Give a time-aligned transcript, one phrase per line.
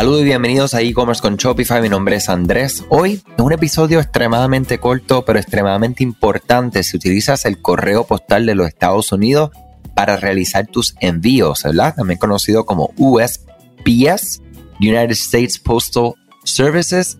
[0.00, 1.82] Saludos y bienvenidos a e-commerce con Shopify.
[1.82, 2.86] Mi nombre es Andrés.
[2.88, 8.54] Hoy es un episodio extremadamente corto, pero extremadamente importante si utilizas el correo postal de
[8.54, 9.50] los Estados Unidos
[9.94, 11.94] para realizar tus envíos, ¿verdad?
[11.94, 14.40] También conocido como USPS,
[14.80, 17.18] United States Postal Services.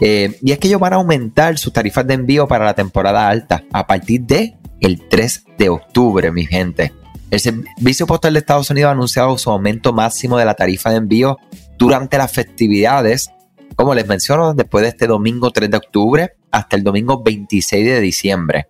[0.00, 3.28] Eh, y es que ellos van a aumentar sus tarifas de envío para la temporada
[3.28, 6.92] alta a partir de el 3 de octubre, mi gente.
[7.30, 10.96] El Servicio Postal de Estados Unidos ha anunciado su aumento máximo de la tarifa de
[10.96, 11.38] envío
[11.78, 13.30] durante las festividades,
[13.76, 18.00] como les menciono, después de este domingo 3 de octubre hasta el domingo 26 de
[18.00, 18.68] diciembre.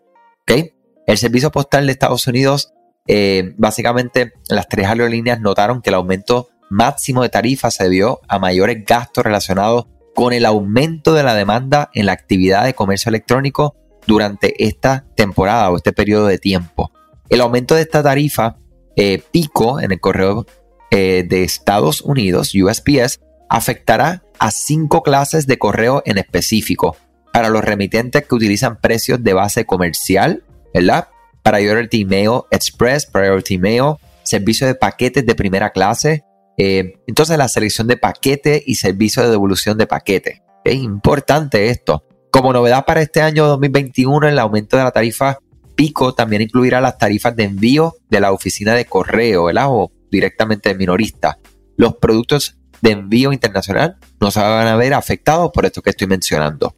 [1.06, 2.72] El Servicio Postal de Estados Unidos,
[3.08, 8.38] eh, básicamente las tres aerolíneas notaron que el aumento máximo de tarifa se debió a
[8.38, 13.74] mayores gastos relacionados con el aumento de la demanda en la actividad de comercio electrónico
[14.06, 16.92] durante esta temporada o este periodo de tiempo.
[17.30, 18.56] El aumento de esta tarifa
[18.96, 20.46] eh, pico en el correo
[20.90, 26.96] eh, de Estados Unidos, USPS, afectará a cinco clases de correo en específico
[27.32, 30.42] para los remitentes que utilizan precios de base comercial,
[30.74, 31.08] ¿verdad?
[31.44, 33.94] Priority Mail Express, Priority Mail,
[34.24, 36.24] servicio de paquetes de primera clase,
[36.58, 40.42] eh, entonces la selección de paquete y servicio de devolución de paquete.
[40.64, 42.04] Es importante esto.
[42.32, 45.38] Como novedad para este año 2021, el aumento de la tarifa
[45.80, 49.68] pico también incluirá las tarifas de envío de la oficina de correo, ¿verdad?
[49.70, 51.38] O directamente de minorista.
[51.78, 56.06] Los productos de envío internacional no se van a ver afectados por esto que estoy
[56.06, 56.74] mencionando.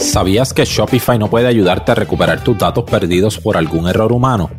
[0.00, 4.50] ¿Sabías que Shopify no puede ayudarte a recuperar tus datos perdidos por algún error humano?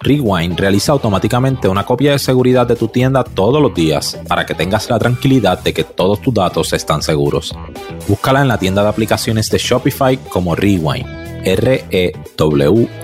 [0.00, 4.56] Rewind realiza automáticamente una copia de seguridad de tu tienda todos los días para que
[4.56, 7.54] tengas la tranquilidad de que todos tus datos están seguros.
[8.08, 13.02] Búscala en la tienda de aplicaciones de Shopify como Rewind R-E-W-I-N-D,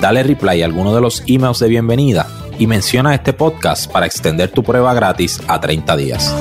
[0.00, 2.26] dale reply a alguno de los emails de bienvenida
[2.58, 6.34] y menciona este podcast para extender tu prueba gratis a 30 días.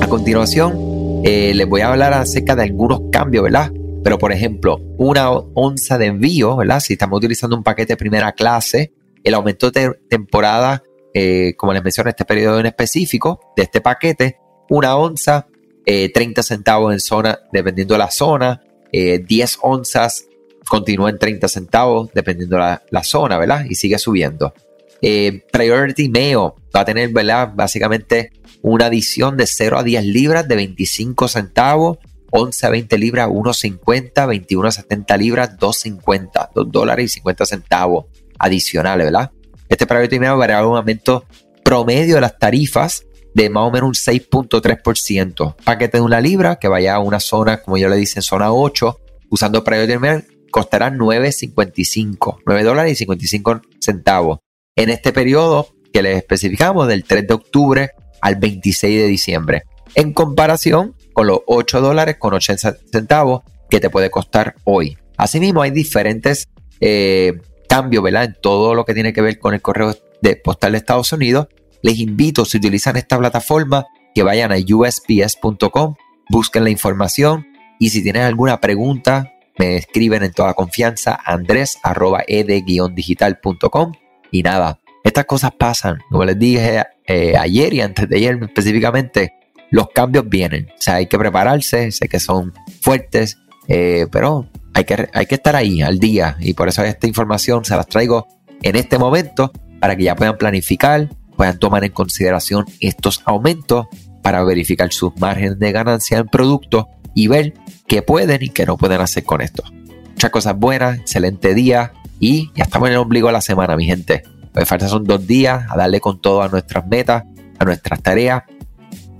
[0.00, 3.72] A continuación, eh, les voy a hablar acerca de algunos cambios, ¿verdad?
[4.02, 6.80] Pero por ejemplo, una onza de envío, ¿verdad?
[6.80, 10.82] Si estamos utilizando un paquete de primera clase, el aumento de temporada,
[11.14, 14.38] eh, como les mencioné, este periodo en específico de este paquete,
[14.68, 15.46] una onza,
[15.84, 18.60] 30 eh, centavos en zona, dependiendo de la zona,
[18.94, 20.26] 10 eh, onzas
[20.68, 23.64] continúa en 30 centavos, dependiendo la, la zona, ¿verdad?
[23.68, 24.54] Y sigue subiendo.
[25.02, 27.52] Eh, Priority Mail va a tener, ¿verdad?
[27.54, 31.98] Básicamente una adición de 0 a 10 libras de 25 centavos,
[32.30, 38.06] 11 a 20 libras 1.50, 21 a 70 libras 2.50, 2 dólares y 50 centavos
[38.38, 39.30] adicionales, ¿verdad?
[39.68, 41.24] Este Priority Mail a un aumento
[41.62, 43.04] promedio de las tarifas
[43.34, 45.56] de más o menos un 6.3%.
[45.64, 48.98] Paquete de una libra que vaya a una zona, como yo le dicen, zona 8,
[49.28, 54.38] usando Priority Mail, costará 9.55, 9 dólares y 55 centavos.
[54.76, 57.90] En este periodo que les especificamos, del 3 de octubre
[58.20, 59.62] al 26 de diciembre,
[59.94, 64.96] en comparación con los 8 dólares con 80 centavos que te puede costar hoy.
[65.16, 66.48] Asimismo, hay diferentes
[66.80, 68.04] eh, cambios.
[68.06, 71.48] En todo lo que tiene que ver con el correo de postal de Estados Unidos
[71.84, 73.84] les invito, si utilizan esta plataforma,
[74.14, 75.96] que vayan a usps.com,
[76.30, 77.46] busquen la información
[77.78, 83.92] y si tienen alguna pregunta, me escriben en toda confianza andres.ed-digital.com
[84.30, 85.98] y nada, estas cosas pasan.
[86.08, 89.34] Como les dije eh, ayer y antes de ayer específicamente,
[89.70, 90.70] los cambios vienen.
[90.70, 93.36] O sea, hay que prepararse, sé que son fuertes,
[93.68, 97.62] eh, pero hay que, hay que estar ahí al día y por eso esta información
[97.66, 98.26] se las traigo
[98.62, 103.86] en este momento para que ya puedan planificar, puedan tomar en consideración estos aumentos
[104.22, 107.54] para verificar sus márgenes de ganancia en producto y ver
[107.86, 109.62] qué pueden y qué no pueden hacer con esto.
[110.10, 113.84] Muchas cosas buenas, excelente día y ya estamos en el ombligo de la semana, mi
[113.84, 114.22] gente.
[114.54, 117.24] Que falta son dos días a darle con todo a nuestras metas,
[117.58, 118.44] a nuestras tareas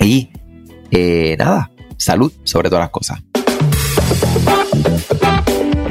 [0.01, 0.31] y
[0.91, 3.21] eh, nada, salud sobre todas las cosas.